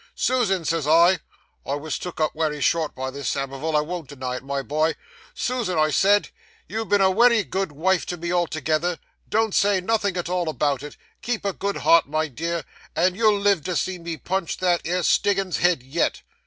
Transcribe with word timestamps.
'"Susan," 0.15 0.65
says 0.65 0.87
I 0.87 1.19
I 1.63 1.75
wos 1.75 1.99
took 1.99 2.19
up 2.19 2.33
wery 2.33 2.59
short 2.59 2.95
by 2.95 3.11
this, 3.11 3.29
Samivel; 3.29 3.75
I 3.77 3.85
von't 3.85 4.07
deny 4.09 4.37
it, 4.37 4.43
my 4.43 4.63
boy 4.63 4.95
"Susan," 5.35 5.77
I 5.77 5.91
says, 5.91 6.23
"you've 6.67 6.89
been 6.89 7.01
a 7.01 7.11
wery 7.11 7.43
good 7.43 7.71
vife 7.73 8.07
to 8.07 8.17
me, 8.17 8.33
altogether; 8.33 8.97
don't 9.29 9.53
say 9.53 9.79
nothin' 9.79 10.17
at 10.17 10.27
all 10.27 10.49
about 10.49 10.81
it; 10.81 10.97
keep 11.21 11.45
a 11.45 11.53
good 11.53 11.77
heart, 11.85 12.07
my 12.09 12.27
dear; 12.29 12.63
and 12.95 13.15
you'll 13.15 13.37
live 13.37 13.63
to 13.65 13.75
see 13.75 13.99
me 13.99 14.17
punch 14.17 14.57
that 14.57 14.81
'ere 14.85 15.03
Stiggins's 15.03 15.57
head 15.61 15.83
yet." 15.83 16.23